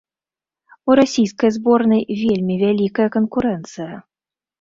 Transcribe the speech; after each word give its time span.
У 0.91 0.95
расійскай 0.99 1.49
зборнай 1.57 2.01
вельмі 2.21 2.55
вялікая 2.63 3.07
канкурэнцыя. 3.17 4.01